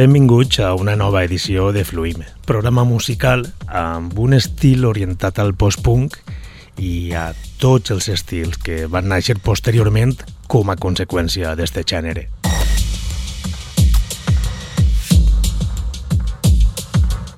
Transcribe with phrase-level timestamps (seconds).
[0.00, 6.16] Benvinguts a una nova edició de Fluime, programa musical amb un estil orientat al post-punk
[6.80, 7.26] i a
[7.60, 10.14] tots els estils que van néixer posteriorment
[10.48, 12.24] com a conseqüència d'aquest gènere.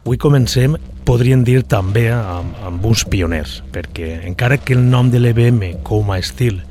[0.05, 5.19] Avui comencem, podríem dir també amb, amb uns pioners, perquè encara que el nom de
[5.19, 6.63] l'EBM com a estil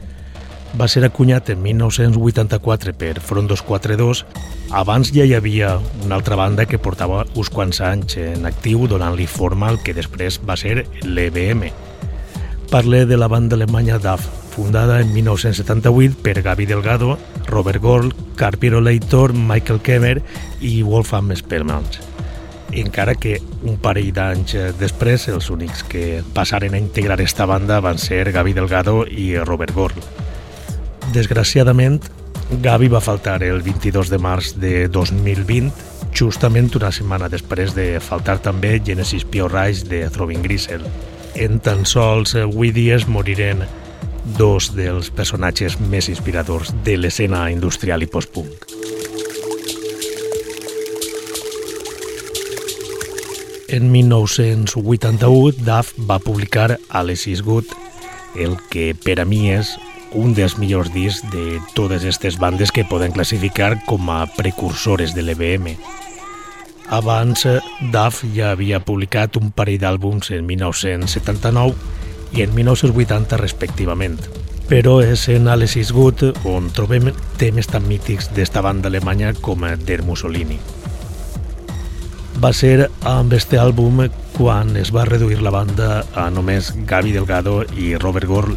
[0.80, 4.26] va ser acunyat en 1984 per Front 242,
[4.72, 5.76] abans ja hi havia
[6.06, 10.40] una altra banda que portava uns quants anys en actiu donant-li forma al que després
[10.48, 11.68] va ser l'EBM.
[12.72, 18.80] Parle de la banda alemanya DAF, fundada en 1978 per Gaby Delgado, Robert Gold, Carpiero
[18.80, 20.22] Leitor, Michael Kemmer
[20.62, 22.00] i Wolfgang Spellmans.
[22.72, 28.00] Encara que un parell d'anys després els únics que passaren a integrar esta banda van
[28.00, 30.31] ser Gaby Delgado i Robert Gold.
[31.12, 32.00] Desgraciadament,
[32.64, 35.68] Gavi va faltar el 22 de març de 2020,
[36.16, 40.86] justament una setmana després de faltar també Genesis Pio Rice de Throbbing Grisel.
[41.36, 43.66] En tan sols 8 dies moriren
[44.38, 48.68] dos dels personatges més inspiradors de l'escena industrial i post-punk.
[53.68, 57.72] En 1981, Duff va publicar Alice is Good,
[58.36, 59.76] el que per a mi és
[60.14, 65.24] un dels millors discs de totes aquestes bandes que poden classificar com a precursores de
[65.24, 65.76] l'EBM.
[66.92, 67.46] Abans,
[67.94, 71.76] Duff ja havia publicat un parell d'àlbums en 1979
[72.36, 74.20] i en 1980 respectivament.
[74.68, 80.04] Però és en Alice Good on trobem temes tan mítics d'esta banda alemanya com Der
[80.04, 80.60] Mussolini.
[82.42, 84.08] Va ser amb este àlbum
[84.38, 88.56] quan es va reduir la banda a només Gaby Delgado i Robert Gorl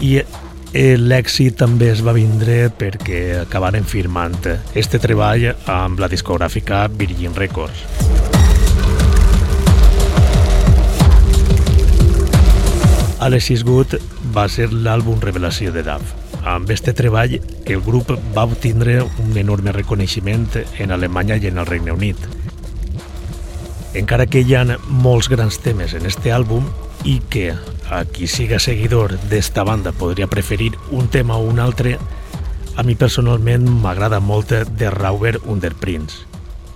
[0.00, 0.18] i
[0.76, 4.34] L'èxit també es va vindre perquè acabaren firmant
[4.76, 7.80] este treball amb la discogràfica Virgin Records.
[13.24, 13.96] Alexis Good
[14.34, 16.12] va ser l'àlbum revelació de Duff.
[16.44, 21.70] Amb este treball, el grup va obtindre un enorme reconeixement en Alemanya i en el
[21.70, 22.20] Regne Unit.
[23.96, 26.68] Encara que hi ha molts grans temes en este àlbum
[27.08, 27.54] i que
[27.90, 31.98] a qui siga seguidor d'esta banda podria preferir un tema o un altre,
[32.76, 36.26] a mi personalment m'agrada molt de Rauber Under Prince.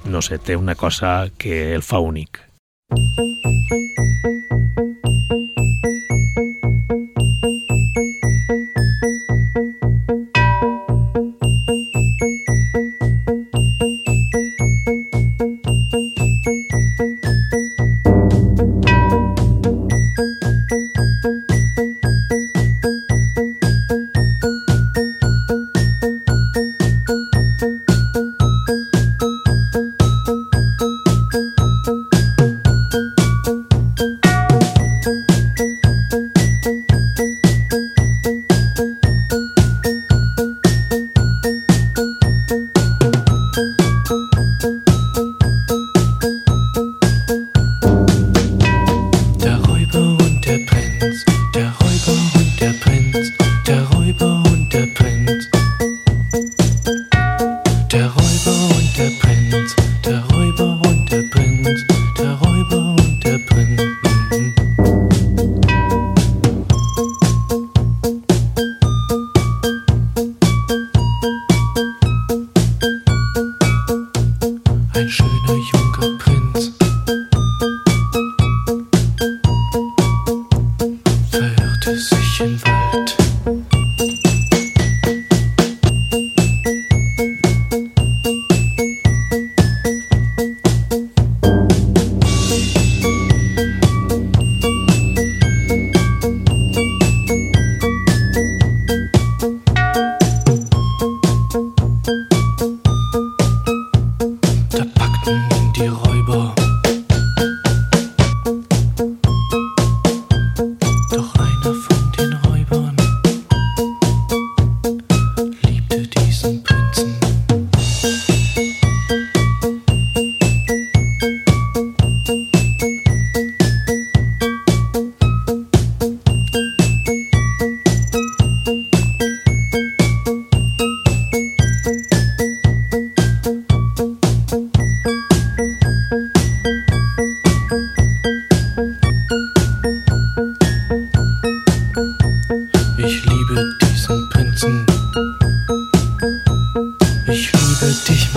[0.05, 2.41] No sé, té una cosa que el fa únic.
[2.93, 3.41] Ich liebe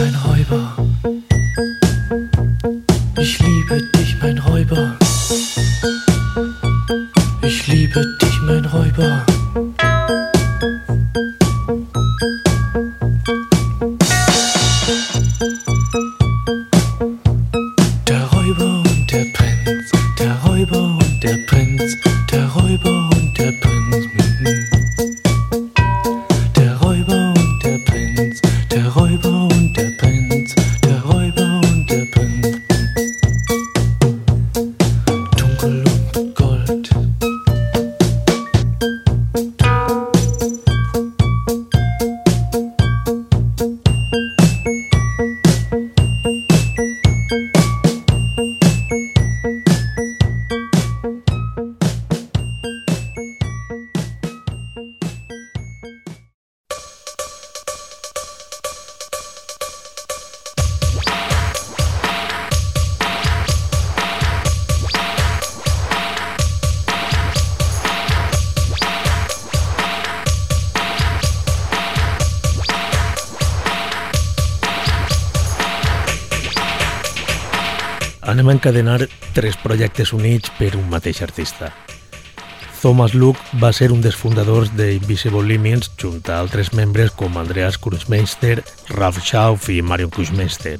[0.04, 0.76] mein Räuber.
[3.18, 4.98] Ich liebe dich, mein Räuber.
[78.64, 81.74] Encadenar tres projectes units per un mateix artista.
[82.80, 87.36] Thomas Luke va ser un dels fundadors de Invisible Limits junt a altres membres com
[87.38, 88.64] Andreas Kurzmeister,
[88.96, 90.78] Ralf Schauf i Marion Kurzmeister.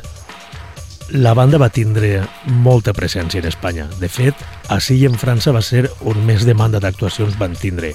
[1.12, 2.24] La banda va tindre
[2.64, 3.90] molta presència en Espanya.
[4.00, 4.40] De fet,
[4.72, 7.92] així en França va ser on més demanda d'actuacions van tindre.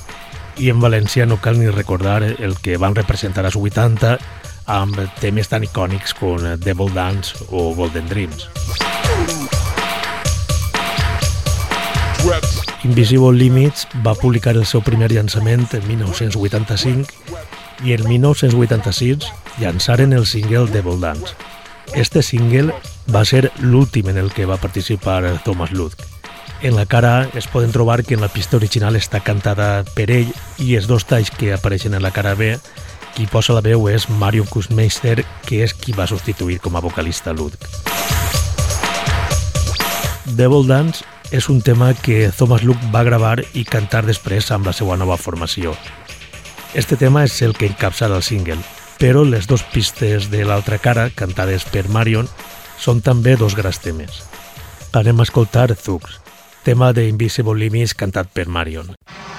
[0.60, 4.18] I en València no cal ni recordar el que van representar als 80
[4.68, 8.50] amb temes tan icònics com Devil Dance o Golden Dreams.
[12.88, 17.34] Invisible Limits va publicar el seu primer llançament en 1985
[17.84, 19.26] i en 1986
[19.60, 21.34] llançaren el single Devil Dance.
[21.92, 22.72] Este single
[23.12, 26.00] va ser l'últim en el que va participar Thomas Ludwig.
[26.62, 30.32] En la cara es poden trobar que en la pista original està cantada per ell
[30.56, 32.56] i els dos talls que apareixen en la cara B
[33.12, 37.36] qui posa la veu és Mario Kussmeister, que és qui va substituir com a vocalista
[37.36, 37.68] Ludwig.
[40.40, 44.72] Devil Dance és un tema que Thomas Luke va gravar i cantar després amb la
[44.72, 45.74] seva nova formació.
[46.74, 48.58] Este tema és el que encapçala el single,
[48.98, 52.28] però les dues pistes de l'altra cara, cantades per Marion,
[52.78, 54.22] són també dos grans temes.
[54.92, 56.20] Anem a escoltar Thugs,
[56.64, 58.94] tema de Invisible Limits cantat per Marion.
[58.94, 59.37] Nature,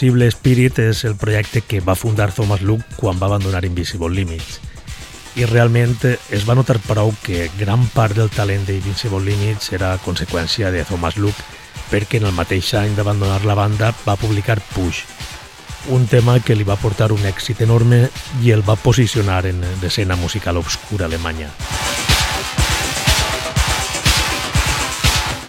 [0.00, 4.08] The Invincible Spirit és el projecte que va fundar Thomas Luke quan va abandonar Invisible
[4.08, 4.56] Limits.
[5.36, 10.72] I realment es va notar prou que gran part del talent d'Invincible Limits era conseqüència
[10.72, 11.44] de Thomas Luke
[11.90, 15.04] perquè en el mateix any d'abandonar la banda va publicar Push,
[15.92, 18.06] un tema que li va portar un èxit enorme
[18.40, 21.52] i el va posicionar en l'escena musical obscura alemanya.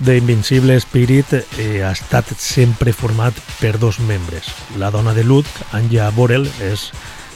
[0.03, 4.47] The Invincible Spirit eh, ha estat sempre format per dos membres.
[4.81, 5.45] La dona de Lut,
[5.77, 6.87] Anja Borel, és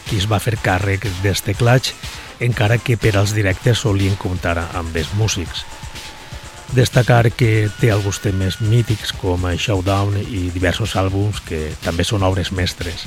[0.08, 1.94] qui es va fer càrrec dels teclats,
[2.42, 5.62] encara que per als directes solien comptar amb els músics.
[6.74, 12.50] Destacar que té alguns temes mítics com Showdown i diversos àlbums que també són obres
[12.50, 13.06] mestres.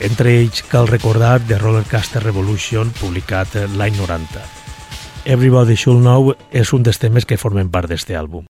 [0.00, 4.46] Entre ells cal recordar The Rollercoaster Revolution, publicat l'any 90.
[5.28, 8.48] Everybody Should Know és un dels temes que formen part d'este àlbum.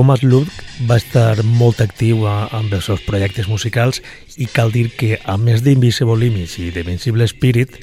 [0.00, 3.98] Thomas Ludwig va estar molt actiu a, amb els seus projectes musicals
[4.40, 7.76] i cal dir que, a més d'Invisible Limits i d'Invincible Spirit,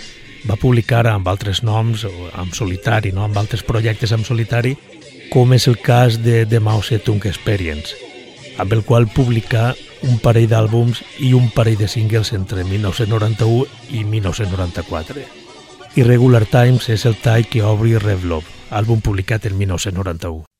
[0.49, 3.21] va publicar amb altres noms, amb solitari, no?
[3.27, 4.73] amb altres projectes en solitari,
[5.29, 7.93] com és el cas de The Mao Zedong Experience,
[8.57, 9.75] amb el qual publicà
[10.09, 15.29] un parell d'àlbums i un parell de singles entre 1991 i 1994.
[16.01, 18.41] Irregular Times és el tall que obri Revlov,
[18.73, 20.56] àlbum publicat en 1991.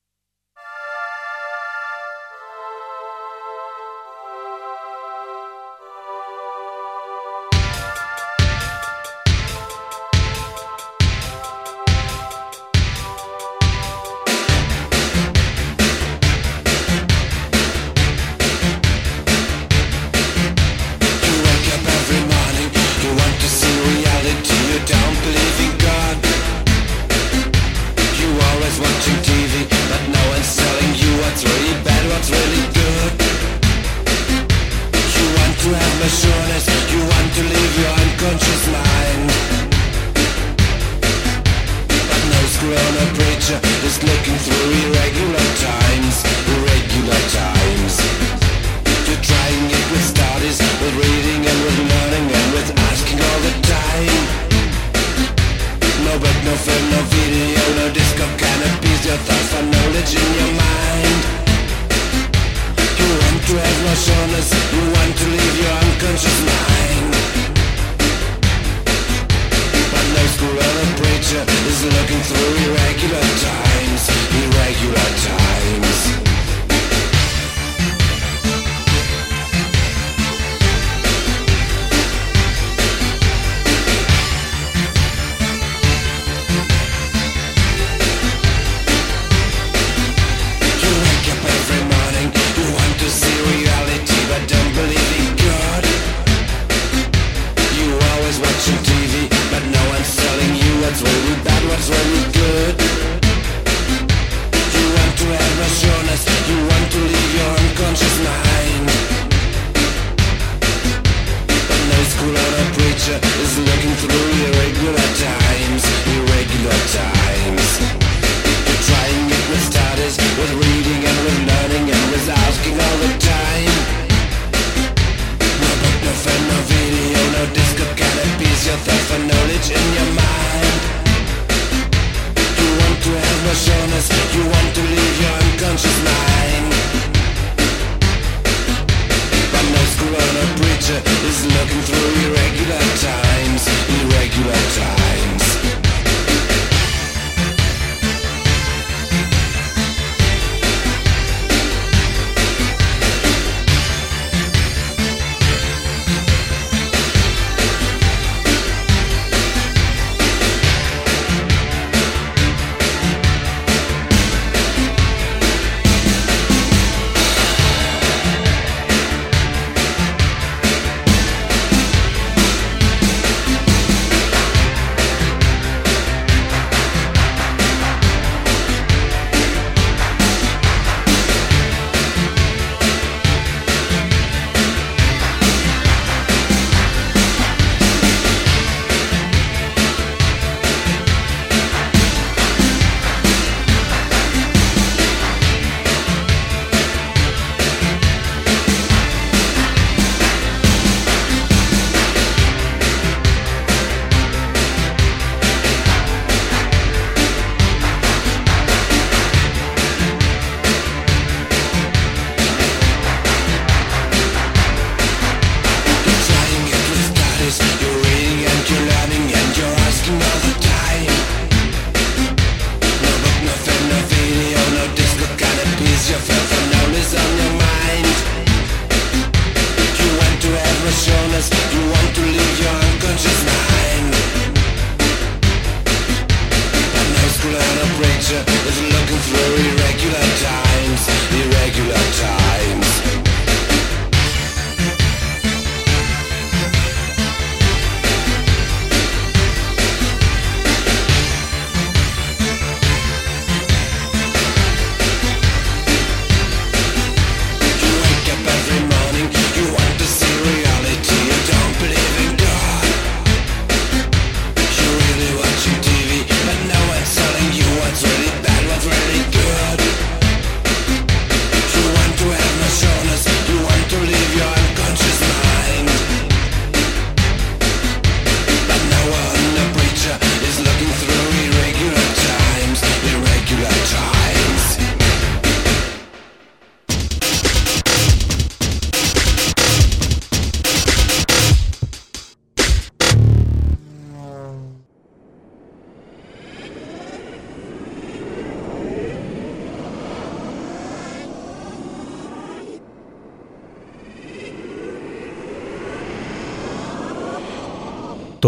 [140.90, 143.17] is looking through your regular time.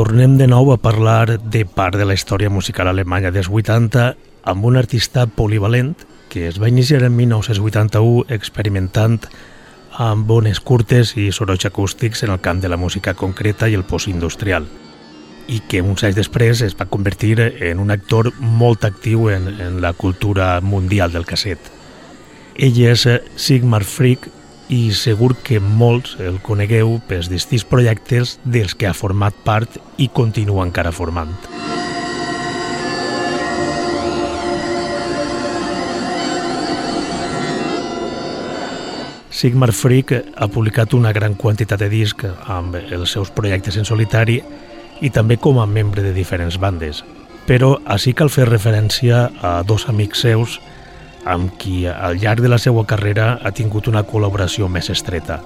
[0.09, 4.05] Tornem de nou a parlar de part de la història musical alemanya dels 80
[4.49, 5.91] amb un artista polivalent
[6.33, 9.19] que es va iniciar en 1981 experimentant
[9.93, 13.85] amb bones curtes i sorolls acústics en el camp de la música concreta i el
[13.85, 14.65] postindustrial
[15.45, 17.37] i que uns anys després es va convertir
[17.69, 21.61] en un actor molt actiu en, en la cultura mundial del casset.
[22.57, 23.05] Ell és
[23.37, 24.25] Sigmar Frick
[24.69, 30.07] i segur que molts el conegueu pels distints projectes dels que ha format part i
[30.13, 31.33] continua encara formant.
[39.39, 44.41] Sigmar Freak ha publicat una gran quantitat de discs amb els seus projectes en solitari
[44.99, 47.05] i també com a membre de diferents bandes.
[47.47, 50.59] Però així cal fer referència a dos amics seus
[51.29, 55.39] amb qui al llarg de la seva carrera ha tingut una col·laboració més estreta.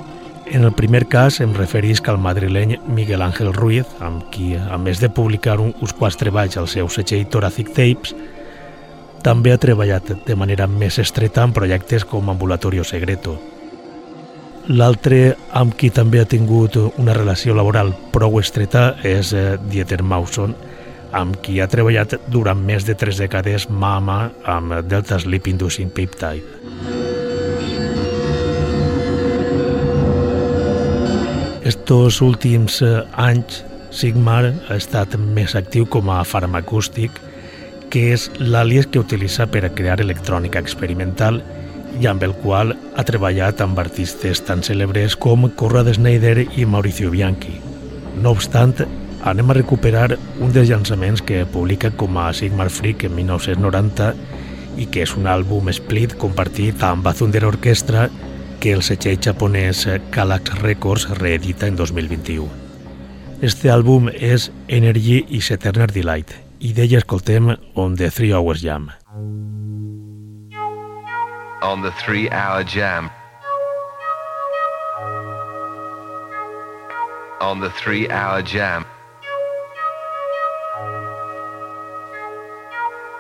[0.48, 5.00] En el primer cas em referisc al madrileny Miguel Ángel Ruiz, amb qui, a més
[5.04, 8.15] de publicar uns quants treballs al seu setxell Thoracic Tapes,
[9.24, 13.38] també ha treballat de manera més estreta en projectes com Ambulatorio Segreto,
[14.72, 20.54] L'altre amb qui també ha tingut una relació laboral prou estreta és eh, Dieter Mawson,
[21.13, 24.19] amb qui ha treballat durant més de tres dècades mà a mà
[24.56, 26.43] amb Delta Sleep Inducing Peptide.
[31.63, 33.62] Estos últims eh, anys,
[33.93, 37.13] Sigmar ha estat més actiu com a farmacústic,
[37.93, 41.39] que és l'àlies que utilitza per a crear electrònica experimental
[42.02, 47.13] i amb el qual ha treballat amb artistes tan cèlebres com Conrad Schneider i Mauricio
[47.13, 47.60] Bianchi.
[48.17, 48.82] No obstant,
[49.24, 54.14] anem a recuperar un dels llançaments que publica com a Sigmar Freak en 1990
[54.78, 58.10] i que és un àlbum split compartit amb Thunder Orchestra
[58.60, 62.50] que el setxell japonès Calax Records reedita en 2021.
[63.42, 68.92] Este àlbum és Energy is Eternal Delight i d'ella escoltem On the Three Hours Jam.
[71.64, 73.10] on the three hour jam.
[77.40, 78.86] On the three hour jam.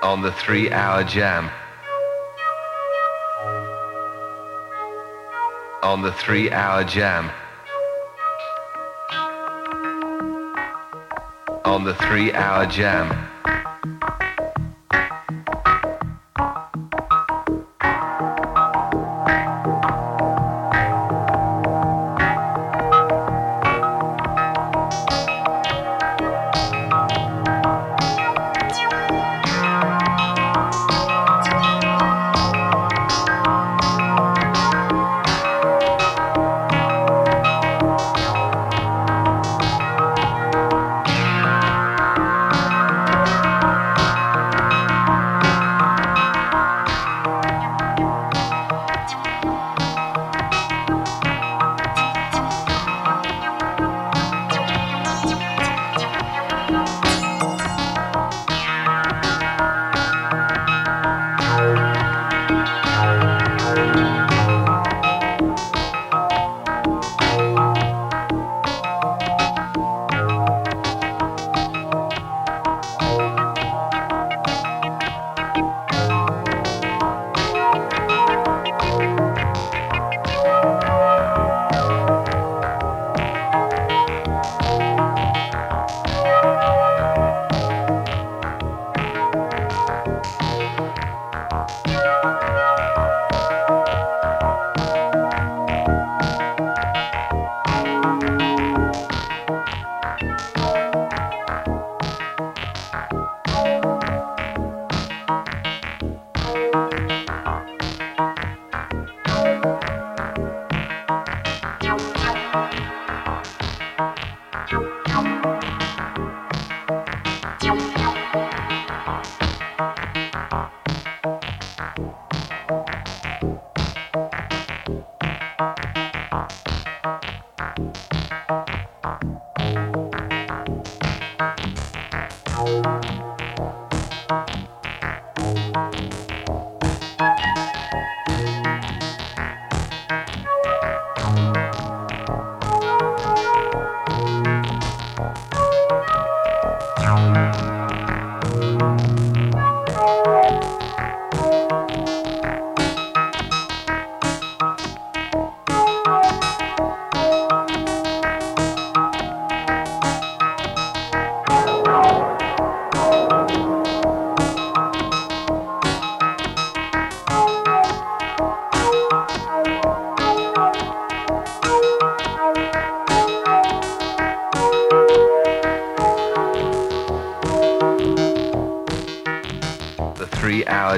[0.03, 1.49] On the three hour jam.
[5.81, 7.31] On the three hour jam.
[11.63, 13.32] On the three hour jam.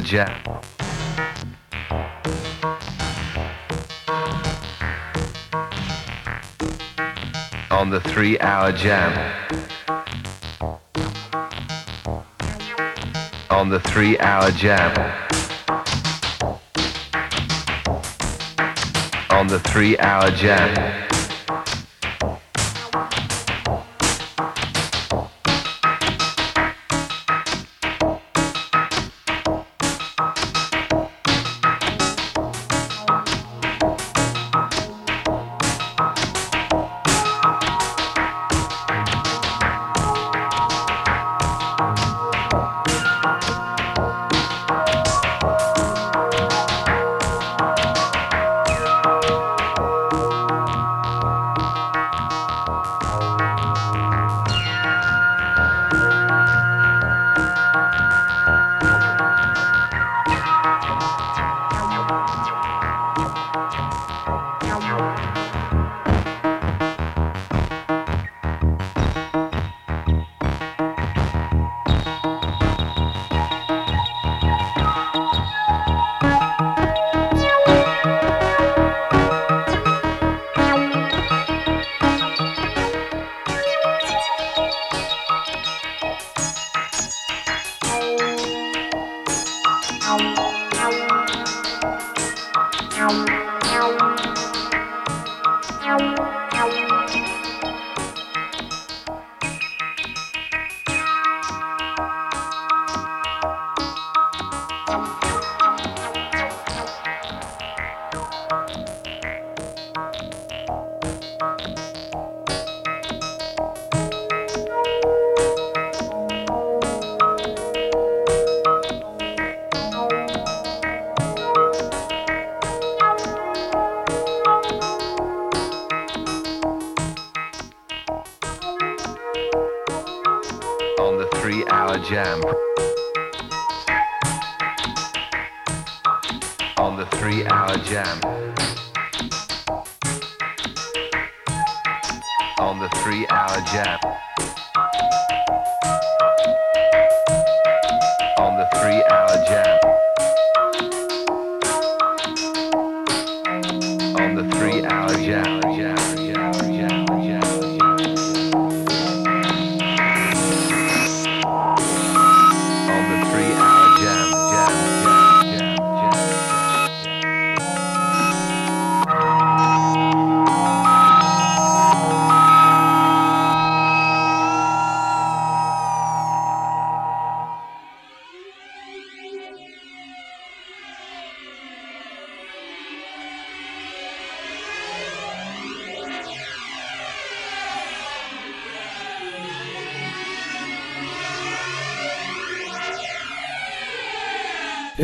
[0.05, 0.29] Jam.
[7.71, 9.11] On the three hour jam.
[13.49, 14.93] On the three hour jam.
[19.31, 21.14] On the three hour jam.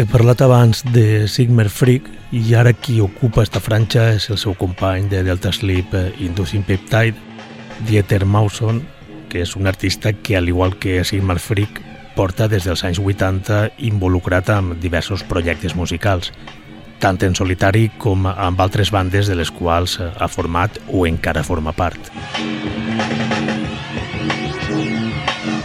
[0.02, 4.56] He parlat abans de Sigmer Freak i ara qui ocupa esta franja és el seu
[4.58, 7.14] company de Delta Sleep eh, Inducing Peptide,
[7.86, 8.82] Dieter Mawson,
[9.30, 11.84] que és un artista que, al igual que Sigmar Freak,
[12.18, 13.62] porta des dels anys 80
[13.92, 16.34] involucrat amb diversos projectes musicals,
[16.98, 21.46] tant en solitari com amb altres bandes de les quals eh, ha format o encara
[21.46, 22.10] forma part.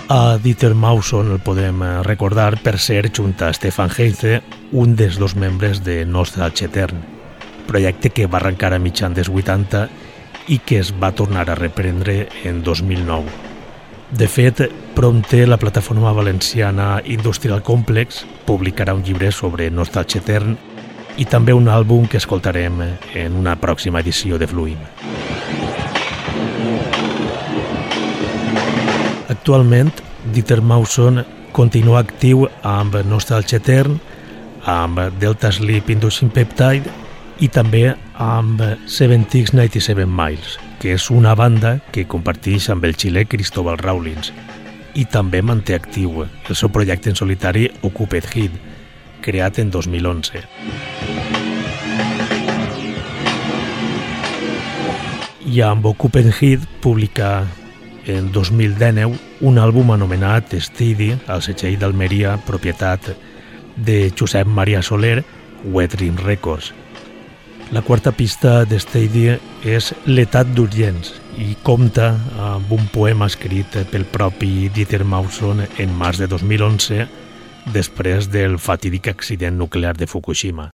[0.08, 4.38] A Dieter Mawson el podem eh, recordar per ser, junt a Stefan Heinze,
[4.70, 7.00] un dels dos membres de Nostalgia Etern,
[7.66, 9.88] projecte que va arrencar a mitjan dels 80
[10.46, 13.26] i que es va tornar a reprendre en 2009.
[14.14, 14.62] De fet,
[14.94, 20.54] prompte la plataforma valenciana Industrial Complex publicarà un llibre sobre Nostalgia Etern
[21.18, 24.78] i també un àlbum que escoltarem en una pròxima edició de Fluim.
[29.46, 29.92] Actualment,
[30.34, 31.20] Dieter Mawson
[31.54, 33.92] continua actiu amb Nostalgia Etern,
[34.66, 36.90] amb Delta Sleep Inducing Peptide
[37.38, 38.58] i també amb
[38.90, 44.32] 7697 Miles, que és una banda que comparteix amb el xilè Cristóbal Rawlins
[44.98, 48.56] i també manté actiu el seu projecte en solitari Occuped Hit,
[49.22, 50.42] creat en 2011.
[55.54, 57.30] I amb Occuped Hit publica
[58.06, 63.12] en 2019 un àlbum anomenat Steady, al setxell d'Almeria, propietat
[63.76, 65.22] de Josep Maria Soler,
[65.64, 66.72] Wet Dream Records.
[67.74, 69.32] La quarta pista de Steady
[69.66, 71.10] és L'etat d'urgents
[71.42, 77.08] i compta amb un poema escrit pel propi Dieter Mawson en març de 2011
[77.74, 80.70] després del fatídic accident nuclear de Fukushima.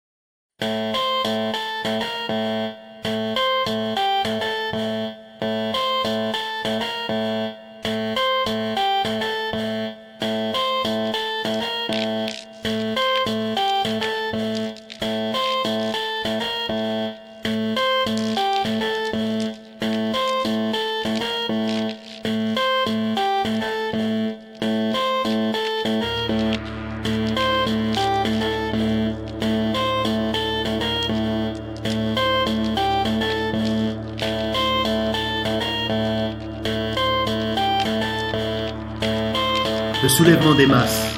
[40.66, 41.08] Masses,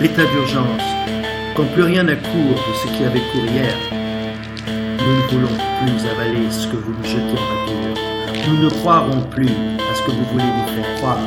[0.00, 0.82] l'état d'urgence,
[1.54, 3.74] quand plus rien n'a cours de ce qui avait cours hier.
[4.66, 8.48] Nous ne voulons plus avaler ce que vous nous jetez en pâture.
[8.48, 11.18] Nous ne croirons plus à ce que vous voulez nous faire croire.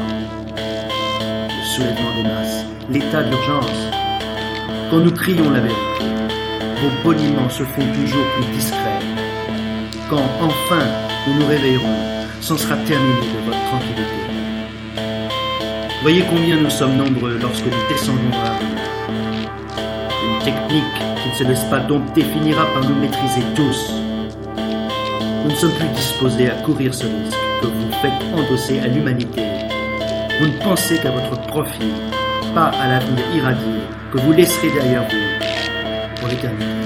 [0.55, 3.89] Le soulèvement des masses, l'état d'urgence,
[4.89, 6.05] quand nous crions la vérité,
[6.81, 9.01] vos boniments se font toujours plus discrets.
[10.09, 10.85] Quand enfin
[11.27, 11.97] nous nous réveillerons,
[12.41, 14.26] c'en sera terminé de votre tranquillité.
[16.09, 18.53] Voyez combien nous sommes nombreux lorsque nous descendons dans la.
[20.23, 20.83] Une technique
[21.21, 23.91] qui ne se laisse pas donc définira par nous maîtriser tous.
[25.43, 29.41] Nous ne sommes plus disposés à courir ce risque que vous faites endosser à l'humanité.
[30.39, 31.91] Vous ne pensez qu'à votre profit,
[32.55, 33.81] pas à l'avenir irradié
[34.13, 36.76] que vous laisserez derrière vous pour l'éternité.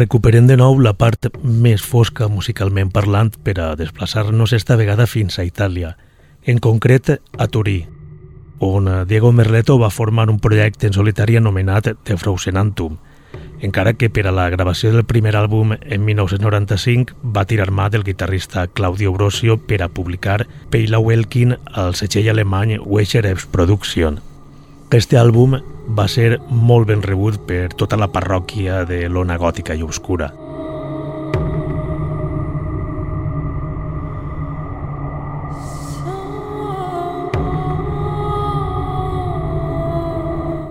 [0.00, 5.36] Recuperem de nou la part més fosca musicalment parlant per a desplaçar-nos esta vegada fins
[5.36, 5.90] a Itàlia,
[6.48, 7.82] en concret a Turí,
[8.64, 12.96] on Diego Merleto va formar un projecte en solitari anomenat The Frozenantum,
[13.60, 18.06] encara que per a la gravació del primer àlbum en 1995 va tirar mà del
[18.08, 24.16] guitarrista Claudio Brosio per a publicar Peila Welkin al setxell alemany Wechereps Production.
[24.96, 25.60] Este àlbum
[25.96, 30.30] va ser molt ben rebut per tota la parròquia de l'ona gòtica i obscura.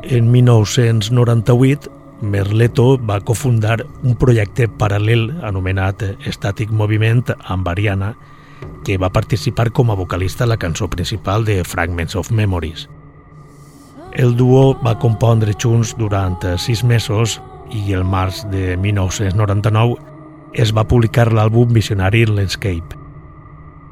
[0.09, 1.91] En 1998,
[2.21, 6.01] Merleto va cofundar un projecte paral·lel anomenat
[6.33, 8.15] Static Moviment amb Ariana,
[8.83, 12.89] que va participar com a vocalista a la cançó principal de Fragments of Memories.
[14.13, 17.39] El duo va compondre junts durant sis mesos
[17.69, 19.99] i el març de 1999
[20.53, 22.97] es va publicar l'àlbum Visionary Landscape.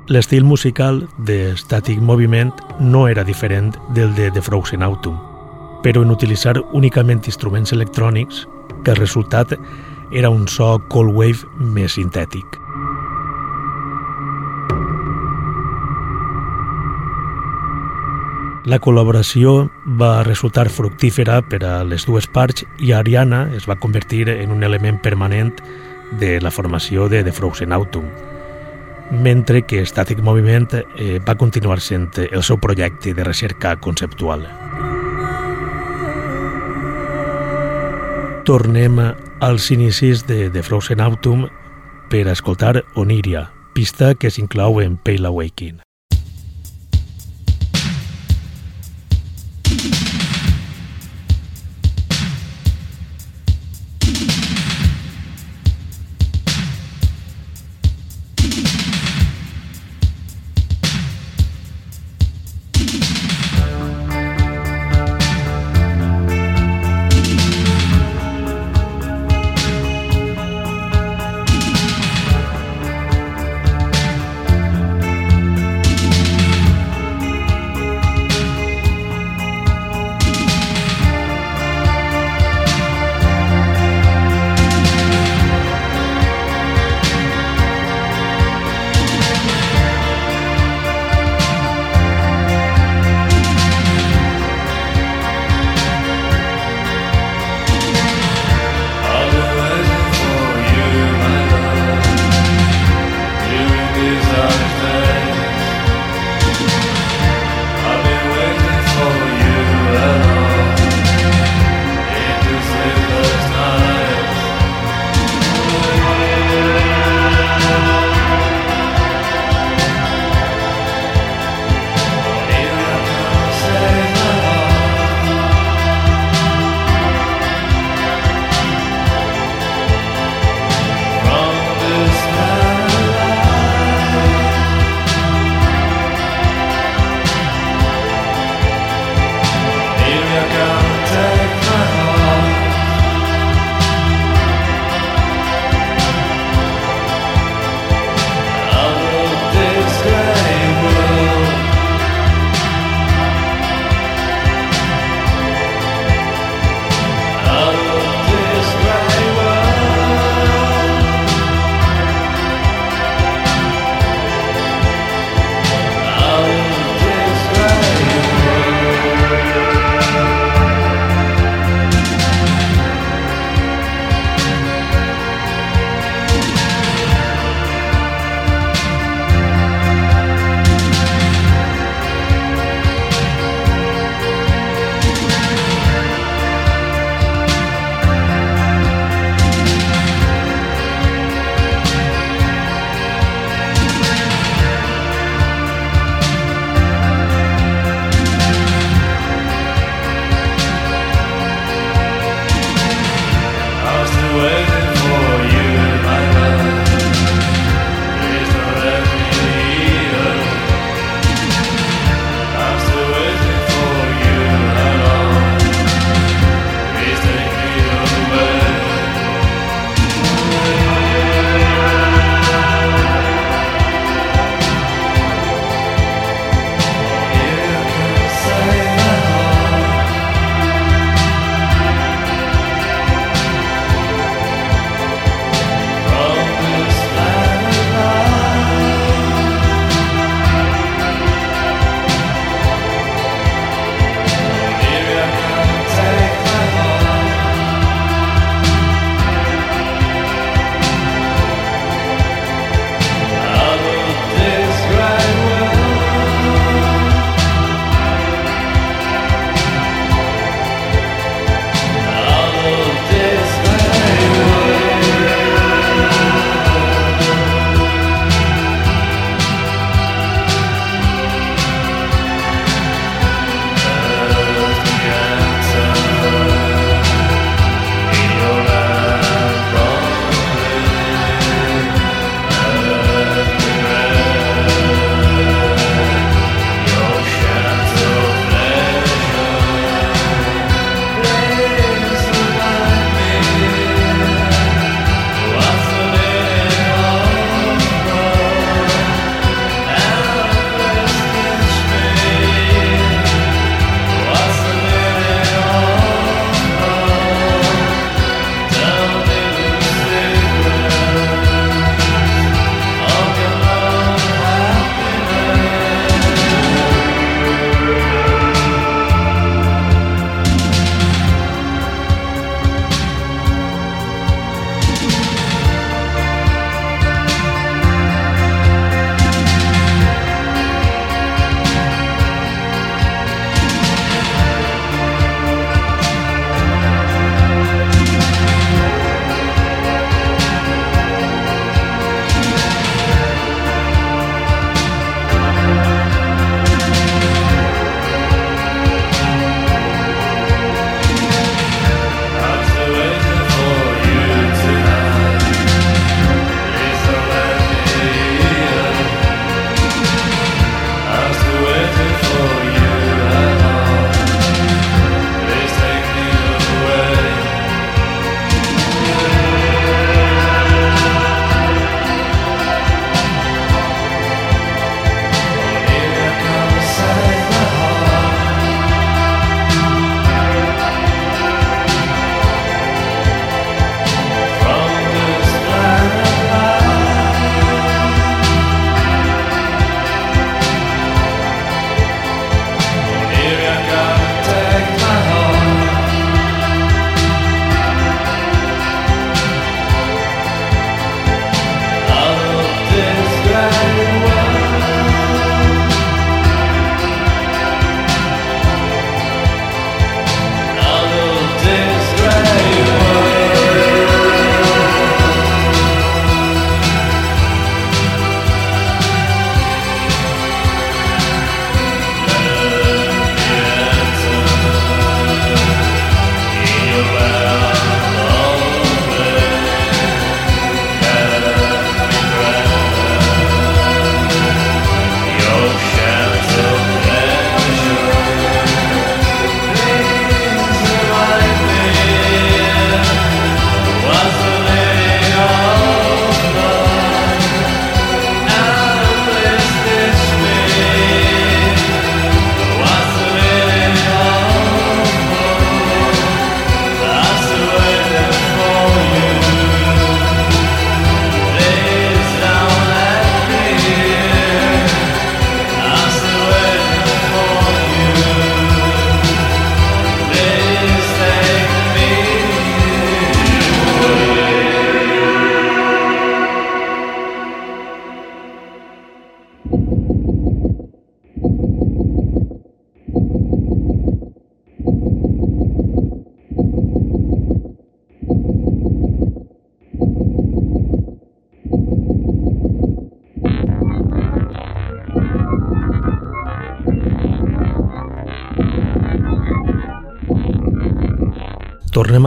[0.09, 5.19] L'estil musical de Static Moviment no era diferent del de The Frozen Autumn,
[5.83, 8.47] però en utilitzar únicament instruments electrònics,
[8.83, 9.53] que el resultat
[10.11, 12.66] era un so cold wave més sintètic.
[18.67, 24.25] La col·laboració va resultar fructífera per a les dues parts i Ariana es va convertir
[24.33, 25.53] en un element permanent
[26.19, 28.09] de la formació de The Frozen Autumn,
[29.23, 34.43] mentre que Static Moviment eh, va continuar sent el seu projecte de recerca conceptual.
[38.43, 38.99] Tornem
[39.39, 41.47] als inicis de The Frozen Autumn
[42.11, 45.86] per a escoltar Oniria, pista que s'inclou en Pale Awakening.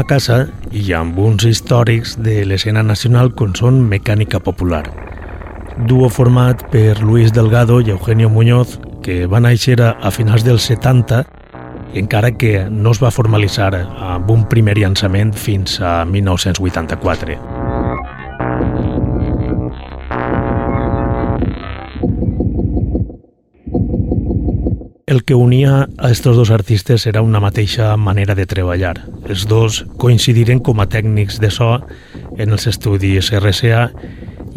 [0.00, 4.84] A casa i amb uns històrics de l'escena nacional com són Mecànica Popular.
[5.88, 11.22] Duo format per Luis Delgado i Eugenio Muñoz, que va néixer a finals dels 70,
[12.00, 17.38] encara que no es va formalitzar amb un primer llançament fins a 1984.
[25.10, 29.00] El que unia a estos dos artistes era una mateixa manera de treballar.
[29.30, 31.76] Els dos coincidiren com a tècnics de so
[32.34, 33.84] en els estudis RCA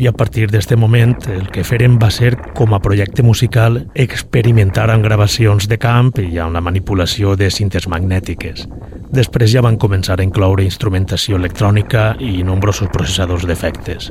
[0.01, 4.88] i a partir d'aquest moment el que feren va ser, com a projecte musical, experimentar
[4.89, 8.65] amb gravacions de camp i amb la manipulació de cintes magnètiques.
[9.13, 14.09] Després ja van començar a incloure instrumentació electrònica i nombrosos processadors d'efectes.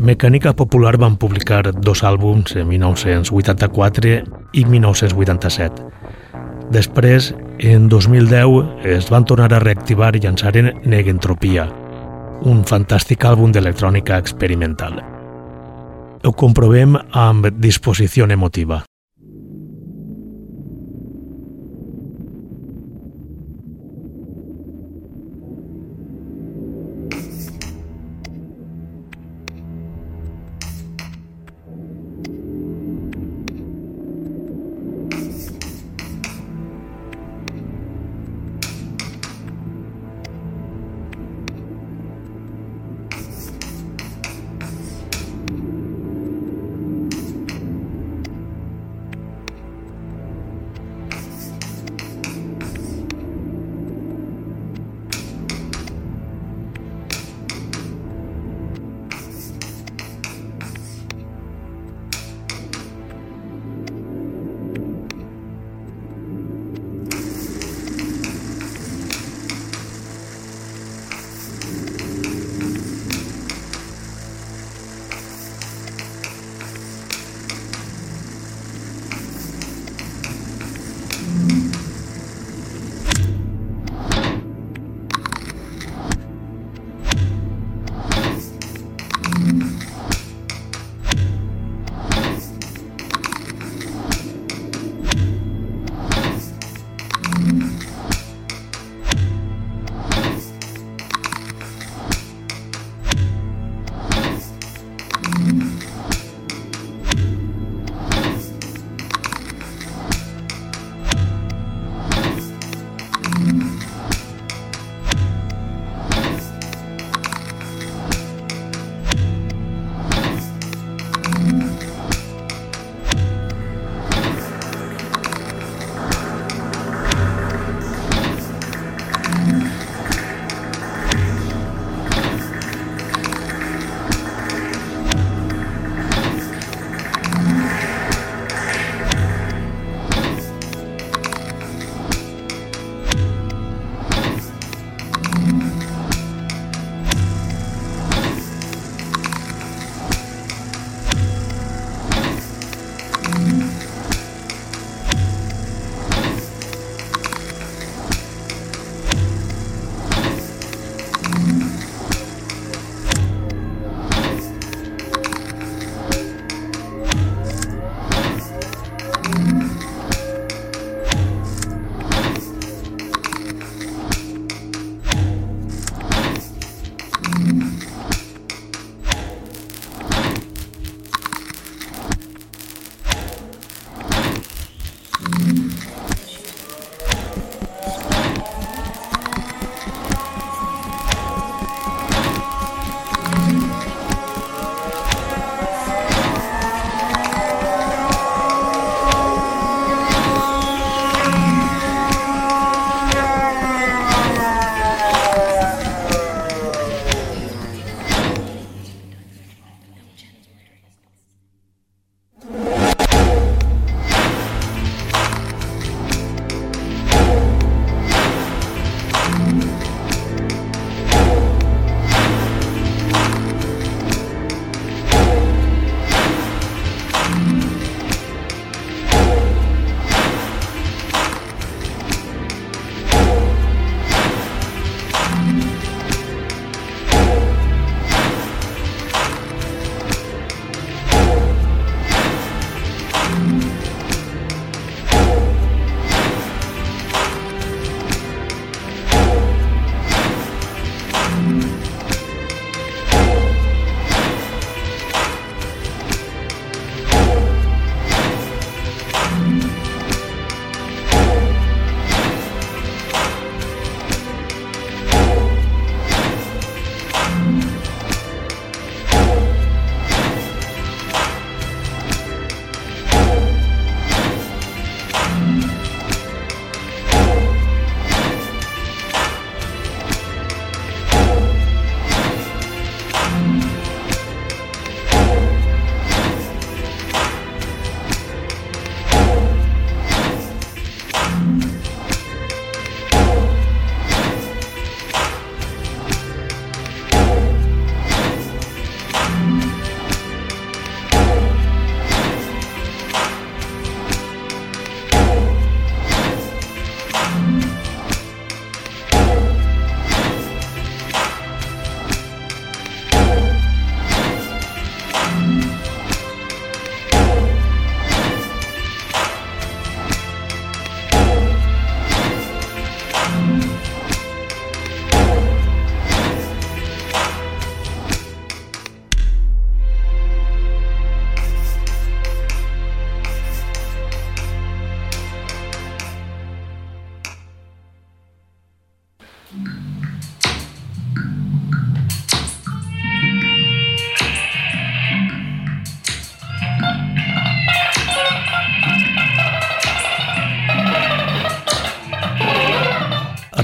[0.00, 4.14] Mecànica Popular van publicar dos àlbums en 1984
[4.58, 5.99] i 1987.
[6.70, 11.66] Després, en 2010, es van tornar a reactivar i llançaren Negentropia,
[12.46, 15.00] un fantàstic àlbum d'electrònica experimental.
[16.22, 18.84] Ho comprovem amb disposició emotiva.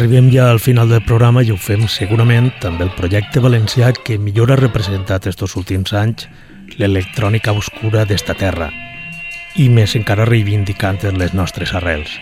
[0.06, 4.20] Arribem ja al final del programa i ho fem segurament amb el projecte valencià que
[4.22, 6.28] millor ha representat estos últims anys
[6.78, 8.68] l'electrònica obscura d'esta terra
[9.58, 12.12] i més encara reivindicant les nostres arrels.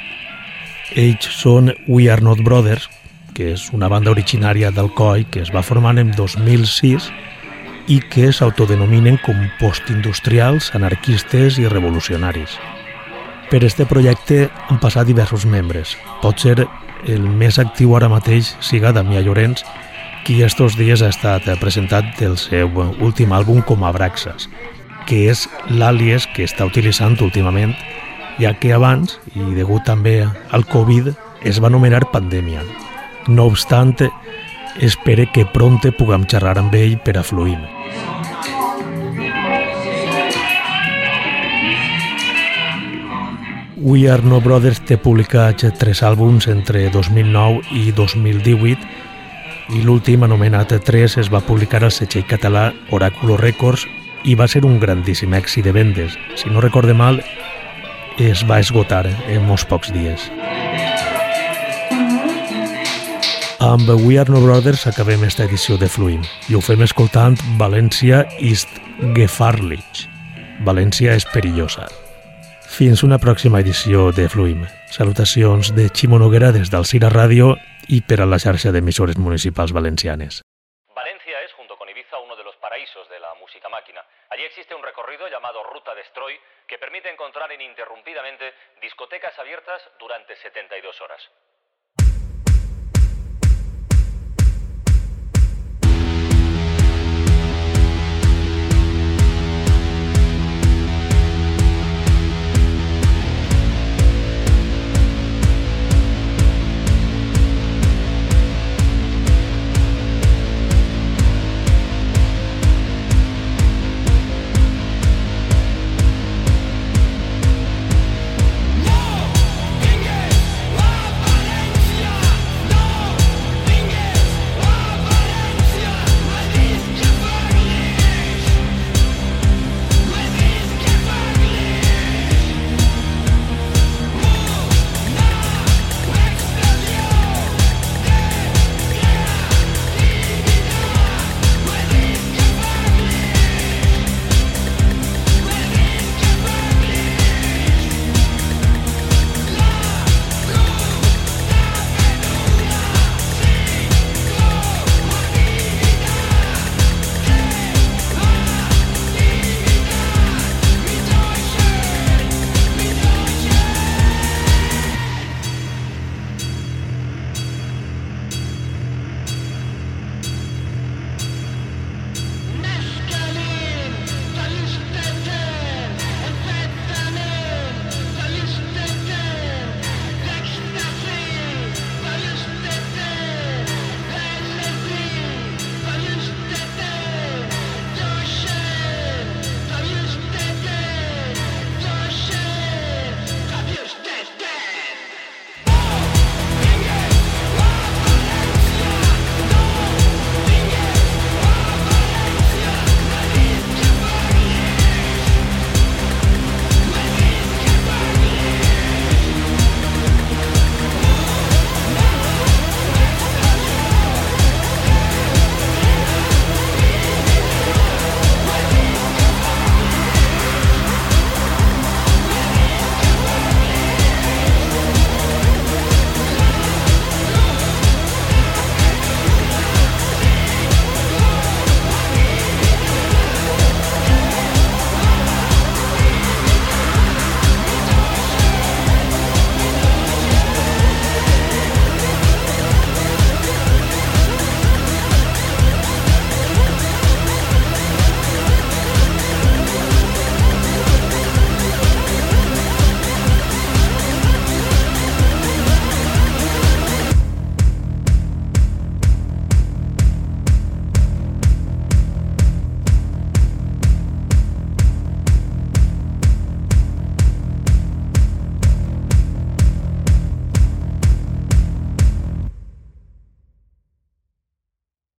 [0.96, 2.86] Ells són We Are Not Brothers,
[3.36, 7.10] que és una banda originària d'Alcoi que es va formar en 2006
[7.92, 12.56] i que s'autodenominen com postindustrials, anarquistes i revolucionaris.
[13.52, 15.98] Per este projecte han passat diversos membres.
[16.24, 16.64] Pot ser
[17.06, 19.64] el més actiu ara mateix siga Damià Llorenç,
[20.24, 22.70] qui estos dies ha estat presentat del seu
[23.04, 24.48] últim àlbum com a Braxas,
[25.04, 27.74] que és l'àlies que està utilitzant últimament,
[28.40, 31.12] ja que abans, i degut també al Covid,
[31.44, 32.64] es va anomenar pandèmia.
[33.28, 33.94] No obstant,
[34.80, 37.60] espere que pronte puguem xerrar amb ell per a fluir.
[43.86, 48.78] We Are No Brothers té publicats tres àlbums entre 2009 i 2018
[49.76, 53.84] i l'últim, anomenat 3, es va publicar al setxell català Oráculo Records
[54.24, 56.16] i va ser un grandíssim èxit de vendes.
[56.40, 57.20] Si no recorde mal,
[58.16, 60.30] es va esgotar en molts pocs dies.
[63.60, 68.24] Amb We Are No Brothers acabem esta edició de Fluim i ho fem escoltant València
[68.40, 68.80] East
[69.12, 70.06] Gefahrlich.
[70.64, 71.84] València és perillosa.
[72.74, 74.64] Fins una pròxima edició de Fluim.
[74.90, 77.52] Salutacions de Ximo Noguera des del Cira Ràdio
[77.86, 80.40] i per a la xarxa d'emissores municipals valencianes.
[80.90, 84.02] Valencia es, junto con Ibiza, uno de los paraísos de la música máquina.
[84.30, 86.34] Allí existe un recorrido llamado Ruta Destroy
[86.66, 88.52] que permite encontrar ininterrumpidamente
[88.82, 91.22] discotecas abiertas durante 72 horas.